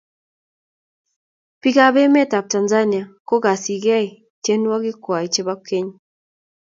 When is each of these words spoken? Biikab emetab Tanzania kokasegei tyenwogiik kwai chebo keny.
Biikab 1.59 1.95
emetab 2.03 2.45
Tanzania 2.53 3.03
kokasegei 3.27 4.07
tyenwogiik 4.43 4.97
kwai 5.03 5.27
chebo 5.33 5.53
keny. 5.67 5.89